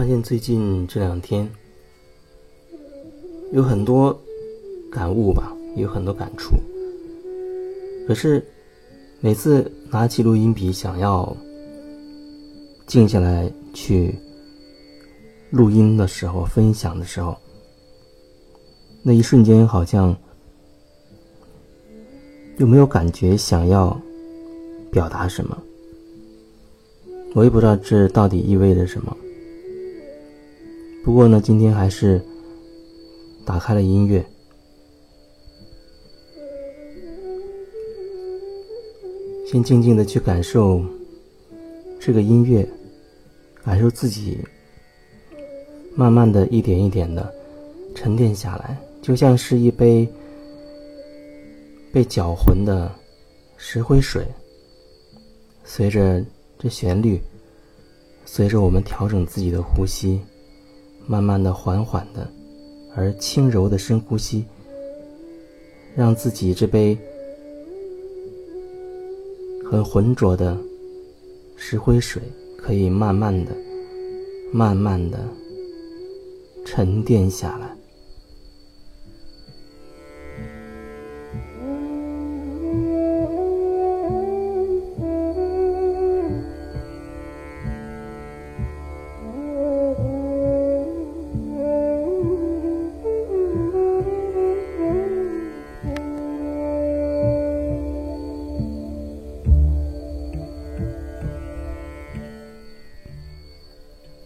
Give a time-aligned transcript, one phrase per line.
[0.00, 1.46] 发现最近这两天
[3.52, 4.18] 有很多
[4.90, 6.56] 感悟吧，有很多感触。
[8.08, 8.42] 可是
[9.20, 11.36] 每次拿起录音笔，想要
[12.86, 14.14] 静下来去
[15.50, 17.36] 录音的时候，分享的时候，
[19.02, 20.16] 那一瞬间好像
[22.56, 24.00] 又没有感觉想要
[24.90, 25.62] 表达什么。
[27.34, 29.14] 我也不知道这到底意味着什么。
[31.02, 32.20] 不过呢，今天还是
[33.44, 34.24] 打开了音乐，
[39.46, 40.84] 先静静的去感受
[41.98, 42.68] 这个音乐，
[43.64, 44.38] 感受自己
[45.96, 47.34] 慢慢的一点一点的
[47.94, 50.06] 沉淀下来，就像是一杯
[51.92, 52.92] 被搅浑的
[53.56, 54.24] 石灰水，
[55.64, 56.22] 随着
[56.58, 57.18] 这旋律，
[58.26, 60.20] 随着我们调整自己的呼吸。
[61.10, 62.30] 慢慢的、缓缓的，
[62.94, 64.44] 而轻柔的深呼吸，
[65.96, 66.96] 让自己这杯
[69.68, 70.56] 很浑浊的
[71.56, 72.22] 石灰水
[72.56, 73.50] 可以慢慢的、
[74.52, 75.18] 慢慢的
[76.64, 77.79] 沉淀下来。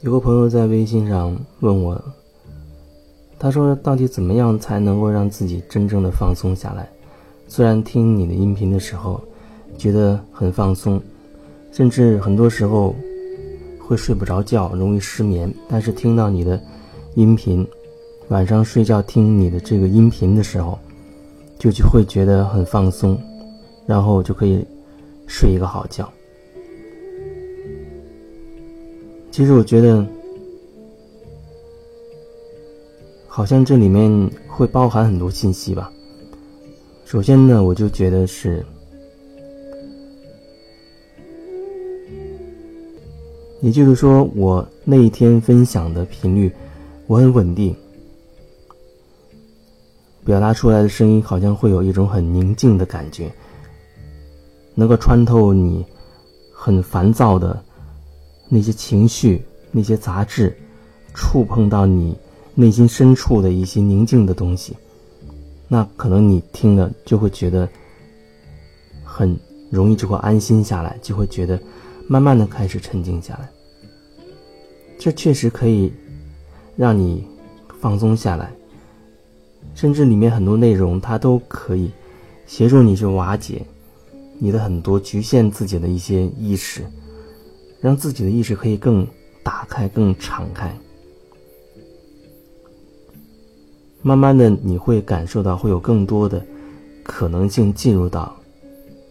[0.05, 1.99] 有个朋友在微信上问我，
[3.39, 6.87] 他说：“到底怎么样才能够让自己真正的放松下来？
[7.48, 9.19] 虽然听你的音频的时候
[9.79, 11.01] 觉得很放松，
[11.73, 12.95] 甚至很多时候
[13.81, 15.51] 会睡不着觉，容易失眠。
[15.70, 16.61] 但是听到你的
[17.14, 17.67] 音频，
[18.29, 20.79] 晚上睡觉听你的这个音频的时候，
[21.59, 23.19] 就就会觉得很放松，
[23.87, 24.67] 然后就可以
[25.27, 26.07] 睡一个好觉。”
[29.34, 30.06] 其实我觉得，
[33.27, 35.90] 好像这里面会包含很多信息吧。
[37.05, 38.64] 首先呢，我就觉得是，
[43.61, 46.48] 也就是说，我那一天分享的频率，
[47.08, 47.74] 我很稳定，
[50.24, 53.28] 表达出来的声音好像会有一种很宁静的感觉，
[54.77, 55.84] 能够穿透你
[56.52, 57.61] 很烦躁的。
[58.49, 60.57] 那些情绪、那些杂质，
[61.15, 62.17] 触碰到你
[62.55, 64.77] 内心深处的一些宁静的东西，
[65.69, 67.69] 那可能你听了就会觉得
[69.03, 69.37] 很
[69.71, 71.61] 容易，就会安心下来，就会觉得
[72.07, 73.49] 慢慢的开始沉静下来。
[74.99, 75.93] 这确实可以
[76.77, 77.27] 让你
[77.81, 78.53] 放松下来，
[79.75, 81.91] 甚至里面很多内容它都可以
[82.47, 83.63] 协助你去瓦解
[84.39, 86.85] 你的很多局限自己的一些意识。
[87.84, 89.06] 让自己的意识可以更
[89.42, 90.74] 打开、更敞开，
[94.00, 96.42] 慢慢的你会感受到会有更多的
[97.02, 98.34] 可能性进入到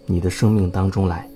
[0.08, 1.30] 你的生命当中来。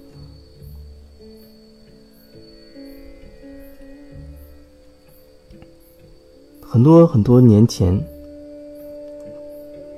[6.59, 8.03] 很多很多年前，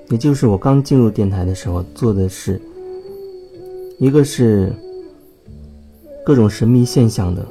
[0.09, 2.61] 也就是我刚进入电台的时候，做的是
[3.97, 4.73] 一个是。
[6.29, 7.44] 各种神秘现象的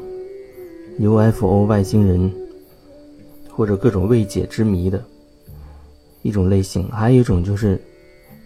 [1.00, 2.33] UFO 外星人，
[3.50, 5.03] 或者各种未解之谜的
[6.22, 7.77] 一种类型，还有一种就是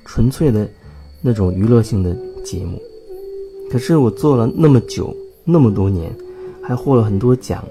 [0.06, 0.66] 纯粹的
[1.20, 2.80] 那种娱乐性的节目。
[3.70, 6.10] 可是我做了那么久，那么多年，
[6.62, 7.62] 还获了很多奖，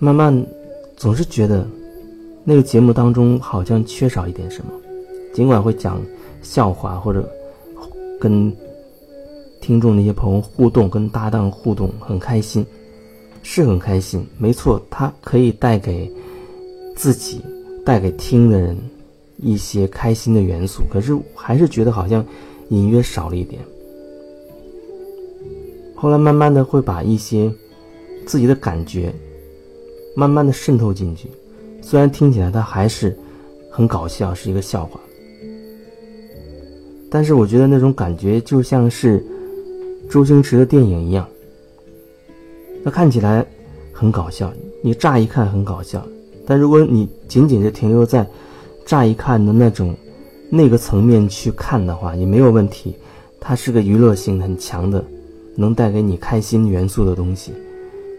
[0.00, 0.44] 慢慢
[0.96, 1.64] 总是觉得
[2.42, 4.72] 那个节目当中好像缺少一点什么。
[5.32, 6.02] 尽管会讲
[6.42, 7.32] 笑话或者
[8.18, 8.52] 跟。
[9.62, 12.66] 听众那些朋友互动，跟搭档互动很开心，
[13.44, 16.10] 是很开心，没错，它可以带给
[16.96, 17.40] 自己、
[17.86, 18.76] 带给听的人
[19.36, 20.82] 一些开心的元素。
[20.90, 22.26] 可是还是觉得好像
[22.70, 23.62] 隐约少了一点。
[25.94, 27.48] 后来慢慢的会把一些
[28.26, 29.14] 自己的感觉
[30.16, 31.28] 慢慢的渗透进去，
[31.80, 33.16] 虽然听起来它还是
[33.70, 35.00] 很搞笑，是一个笑话，
[37.08, 39.24] 但是我觉得那种感觉就像是。
[40.12, 41.26] 周星驰的电影一样，
[42.82, 43.46] 那看起来
[43.94, 46.06] 很搞笑，你乍一看很搞笑，
[46.44, 48.28] 但如果你仅仅是停留在
[48.84, 49.96] 乍一看的那种
[50.50, 52.94] 那个层面去看的话，也没有问题。
[53.40, 55.02] 它是个娱乐性很强的，
[55.56, 57.50] 能带给你开心元素的东西。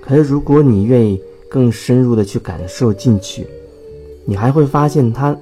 [0.01, 3.45] 可是如果你愿意更深入的去感受进去，
[4.25, 5.38] 你还会发现它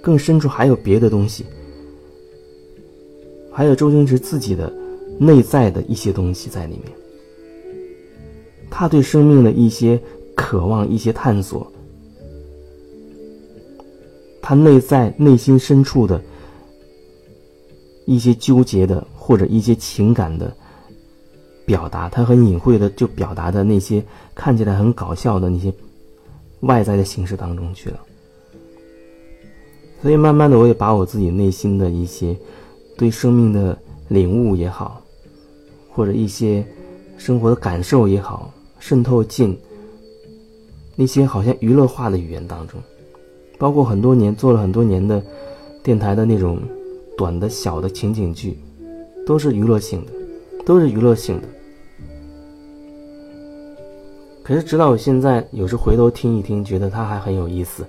[0.00, 1.46] 更深处还有别的东西，
[3.52, 4.70] 还有周星驰自己的
[5.18, 6.92] 内在的一些东西在里面。
[8.70, 10.00] 他对生命的一些
[10.34, 11.70] 渴望、一些探索，
[14.40, 16.20] 他内在内心深处的
[18.06, 20.54] 一些纠结的或者一些情感的。
[21.64, 24.04] 表达他很隐晦的就表达的那些
[24.34, 25.72] 看起来很搞笑的那些
[26.60, 28.00] 外在的形式当中去了，
[30.02, 32.36] 所以慢慢的我也把我自己内心的一些
[32.98, 33.78] 对生命的
[34.08, 35.01] 领悟也好，
[35.92, 36.64] 或者一些
[37.16, 39.56] 生活的感受也好，渗透进
[40.96, 42.80] 那些好像娱乐化的语言当中，
[43.58, 45.22] 包括很多年做了很多年的
[45.82, 46.58] 电台的那种
[47.16, 48.58] 短的小的情景剧，
[49.26, 50.12] 都是娱乐性的。
[50.64, 51.48] 都是娱乐性的，
[54.44, 57.84] 可是直到我现在，有时回头听一听，觉得它还很有意思。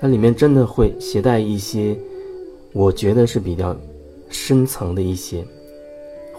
[0.00, 1.98] 它里面真的会携带一些，
[2.72, 3.76] 我觉得是比较
[4.30, 5.44] 深层的一些，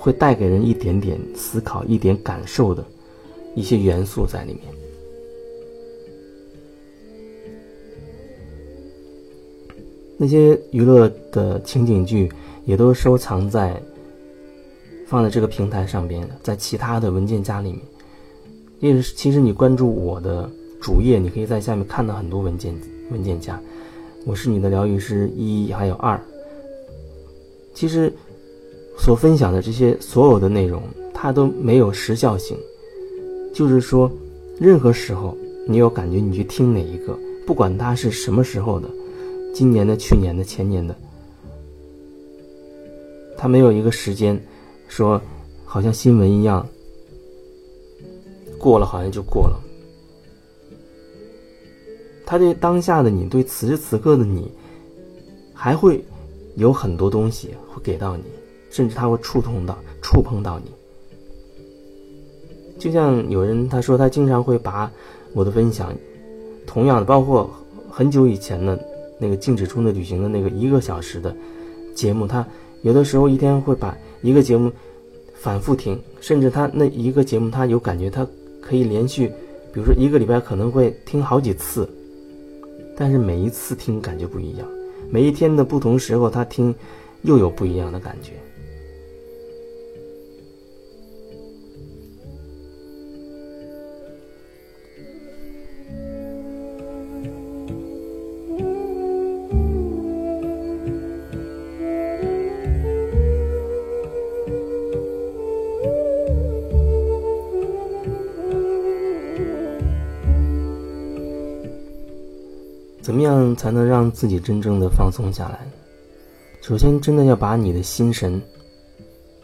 [0.04, 2.84] 会带给人一点点思考、一点感受的
[3.56, 4.64] 一些元素在里面。
[10.18, 12.30] 那些娱乐的情景剧
[12.66, 13.82] 也都收藏在。
[15.06, 17.82] 放在这个平台上边，在其他的文件夹里面，
[18.80, 20.50] 因为其实你关注我的
[20.82, 22.74] 主页，你可以在下面看到很多文件
[23.12, 23.62] 文件夹。
[24.26, 26.20] 我是你的疗愈师一，还有二。
[27.76, 28.12] 其实
[28.98, 30.82] 所分享的这些所有的内容，
[31.14, 32.58] 它都没有时效性，
[33.54, 34.12] 就是说，
[34.60, 35.38] 任何时候
[35.68, 38.90] 你有感觉，你去听哪一个，不管它是什么时候的，
[39.54, 40.96] 今年的、去年的、前年的，
[43.38, 44.42] 它没有一个时间。
[44.90, 45.20] 说，
[45.66, 46.68] 好像新闻一样，
[48.60, 49.60] 过了好像就过了。
[52.28, 54.52] 他对当下的你，对此时此刻的你，
[55.52, 56.04] 还会
[56.58, 58.24] 有很多东西会给到你，
[58.74, 60.72] 甚至他会触痛到、触碰到你。
[62.78, 64.92] 就像有人他说，他经常会把
[65.34, 65.96] 我的分享，
[66.68, 67.50] 同样的，包括
[67.90, 68.78] 很久以前的
[69.18, 71.34] 那个静止中的旅行的那个一个小时的
[71.96, 72.46] 节目，他
[72.82, 73.98] 有的时候一天会把。
[74.24, 74.72] 一个节目
[75.34, 78.26] 反复听，甚至他那一个节目，他有感觉，他
[78.62, 79.28] 可以连续，
[79.74, 81.86] 比如说一个礼拜可能会听好几次，
[82.96, 84.66] 但是每一次听感觉不一样，
[85.10, 86.74] 每一天的不同时候他听，
[87.24, 88.32] 又有不一样的感觉。
[113.14, 115.60] 怎么样才能让自己真正的放松下来？
[116.64, 118.42] 首先，真的要把你的心神，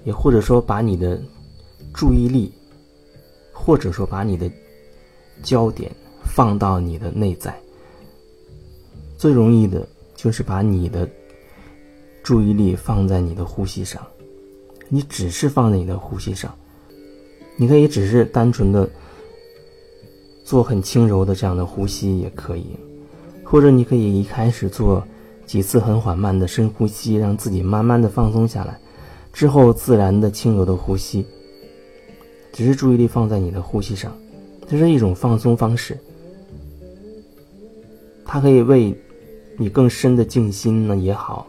[0.03, 1.21] 也或者说把你的
[1.93, 2.51] 注意力，
[3.53, 4.51] 或者说把你的
[5.43, 5.91] 焦点
[6.23, 7.55] 放到你的内在。
[9.19, 11.07] 最容易的就是把你的
[12.23, 14.03] 注意力放在你的呼吸上，
[14.87, 16.51] 你只是放在你的呼吸上，
[17.55, 18.89] 你可以只是单纯的
[20.43, 22.75] 做很轻柔的这样的呼吸也可以。
[23.49, 25.03] 或者你可以一开始做
[25.47, 28.77] 几次很缓慢的深呼吸，让自己慢慢的放松下来，
[29.33, 31.25] 之后自然的轻柔的呼吸，
[32.53, 34.15] 只是注意力放在你的呼吸上，
[34.67, 35.97] 这是一种放松方式。
[38.23, 38.95] 它可以为
[39.57, 41.47] 你更深的静心呢也好，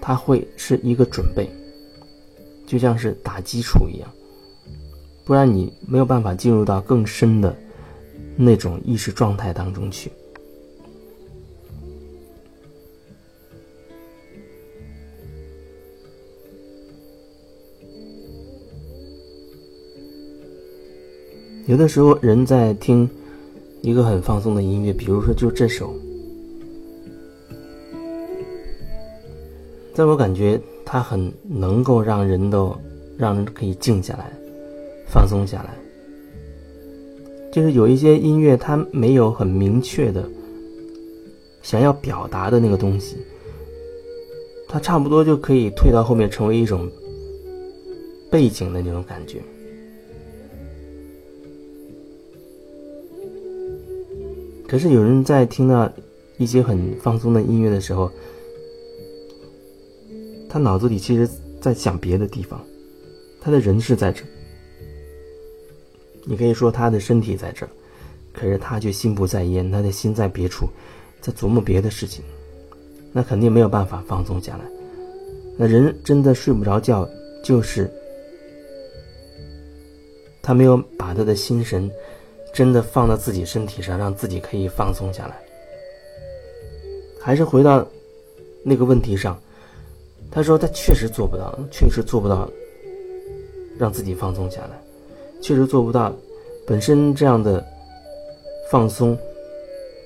[0.00, 1.50] 它会是一个准备，
[2.64, 4.08] 就像是打基础一样，
[5.24, 7.52] 不然你没有办法进入到更深的
[8.36, 10.12] 那种意识状态当中去。
[21.66, 23.08] 有的时候，人在听
[23.80, 25.94] 一个很放松的音乐，比如说就这首，
[29.94, 32.76] 在我感觉，它很能够让人都
[33.16, 34.30] 让人可以静下来，
[35.06, 35.74] 放松下来。
[37.50, 40.28] 就是有一些音乐，它没有很明确的
[41.62, 43.16] 想要表达的那个东西，
[44.68, 46.90] 它差不多就可以退到后面，成为一种
[48.30, 49.40] 背景的那种感觉。
[54.74, 55.88] 可是有人在听到
[56.36, 58.10] 一些很放松的音乐的时候，
[60.48, 62.60] 他脑子里其实在想别的地方，
[63.40, 64.24] 他的人是在这，
[66.24, 67.64] 你可以说他的身体在这，
[68.32, 70.68] 可是他却心不在焉，他的心在别处，
[71.20, 72.24] 在琢磨别的事情，
[73.12, 74.64] 那肯定没有办法放松下来。
[75.56, 77.08] 那人真的睡不着觉，
[77.44, 77.88] 就是
[80.42, 81.88] 他没有把他的心神
[82.54, 85.36] 真的放到自己身体上，让自己可以放松下来。
[87.20, 87.86] 还是回到
[88.62, 89.36] 那个问题上，
[90.30, 92.48] 他说他确实做不到，确实做不到
[93.76, 94.80] 让自己放松下来，
[95.42, 96.14] 确实做不到。
[96.66, 97.62] 本身这样的
[98.70, 99.18] 放松，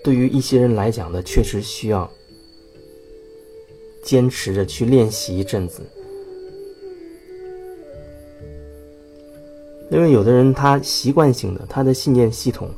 [0.03, 2.11] 对于一些人来讲呢，确实需要。
[4.05, 5.83] 坚持着去练习一阵子，
[9.91, 12.69] 因为有的人他习惯性的，他的信念系统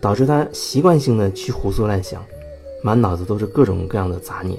[0.00, 2.24] 导致他习惯性的去胡思乱想，
[2.82, 4.58] 满脑子都是各种各样的杂念，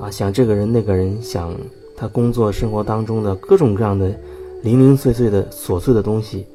[0.00, 1.52] 啊，想这个人那个人，想
[1.96, 4.08] 他工作生活当中的各种各样的
[4.62, 6.46] 零零碎碎的琐碎的东西，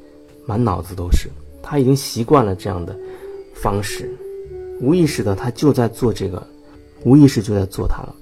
[0.46, 1.28] 满脑子都是。
[1.62, 2.96] 他已经习惯了这样的
[3.54, 4.10] 方式，
[4.80, 6.42] 无意识的他就在做这个，
[7.04, 8.14] 无意识就在做他了。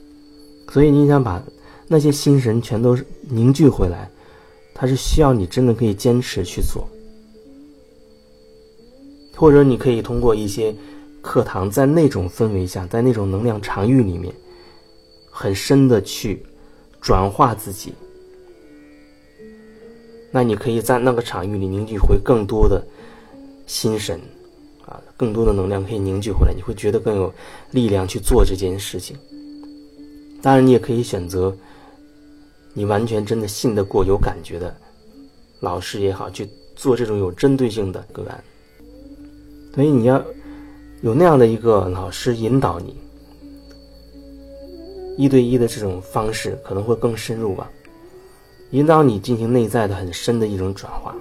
[0.68, 1.42] 所以你想把
[1.86, 2.96] 那些心神全都
[3.28, 4.10] 凝聚回来，
[4.82, 6.88] 它是需要你真的可以坚持去做，
[9.36, 10.74] 或者你可以通过一些
[11.20, 14.34] 课堂，在那种氛围下，在那种能量场域里面，
[15.30, 16.44] 很深的去
[17.00, 17.94] 转化自己。
[20.32, 22.84] 那你可以在那个场域里凝聚回更多的
[23.68, 24.20] 心神，
[24.84, 27.32] 啊，更多的能量可以凝聚回来，你会觉得更有
[27.70, 29.16] 力量去做这件事情。
[30.42, 31.56] 当然，你也可以选择
[32.74, 34.74] 你完全真的信得过、有感觉的
[35.60, 38.44] 老师也好，去做这种有针对性的个案。
[39.74, 40.22] 所以你要
[41.02, 42.96] 有那样的一个老师引导你，
[45.16, 47.70] 一对一的这种方式可能会更深入吧，
[48.70, 51.14] 引导你进行内在的很深的一种转化。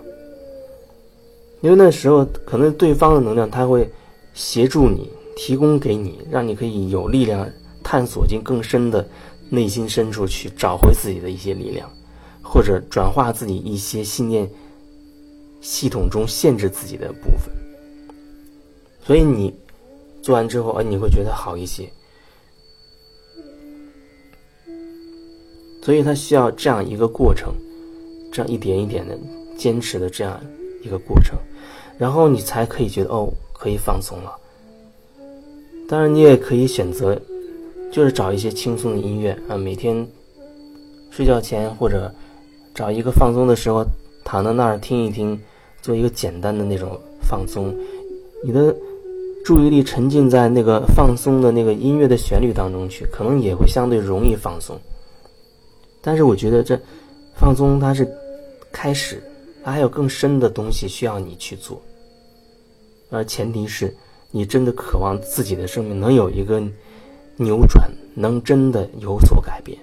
[1.61, 3.89] 因为那时候可能对方的能量他会
[4.33, 7.47] 协助你，提供给你，让你可以有力量。
[7.83, 9.05] 探索进更深的
[9.53, 11.91] 内心深处去，找回自己的一些力量，
[12.41, 14.49] 或者转化自己一些信念
[15.59, 17.53] 系统中限制自己的部分。
[19.03, 19.53] 所以你
[20.21, 21.91] 做完之后，哎，你会觉得好一些。
[25.83, 27.53] 所以它需要这样一个过程，
[28.31, 29.19] 这样一点一点的
[29.57, 30.41] 坚持的这样
[30.81, 31.37] 一个过程，
[31.97, 34.33] 然后你才可以觉得哦，可以放松了。
[35.89, 37.21] 当然，你也可以选择。
[37.91, 40.07] 就是找一些轻松的音乐啊，每天
[41.09, 42.09] 睡觉前或者
[42.73, 43.85] 找一个放松的时候，
[44.23, 45.37] 躺在那儿听一听，
[45.81, 47.75] 做一个简单的那种放松。
[48.43, 48.73] 你的
[49.43, 54.79] 注意力沉浸在那个放松的那个音乐的旋律当中去，可能也会相对容易放松。
[56.01, 56.79] 但是我觉得这
[57.35, 58.07] 放松它是
[58.71, 59.21] 开始，
[59.65, 61.81] 它还有更深的东西需要你去做，
[63.09, 63.93] 而前提是
[64.31, 66.63] 你真的渴望自己的生命能有一个。
[67.37, 69.77] 扭转能真的有所改变。